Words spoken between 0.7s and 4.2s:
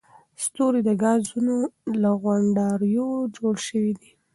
د ګازونو له غونډاریو جوړ شوي دي.